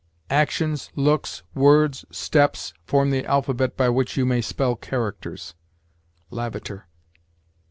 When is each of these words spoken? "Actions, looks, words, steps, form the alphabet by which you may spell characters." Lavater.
"Actions, 0.31 0.89
looks, 0.95 1.43
words, 1.53 2.05
steps, 2.09 2.73
form 2.87 3.11
the 3.11 3.23
alphabet 3.27 3.77
by 3.77 3.87
which 3.87 4.17
you 4.17 4.25
may 4.25 4.41
spell 4.41 4.75
characters." 4.75 5.53
Lavater. 6.31 6.87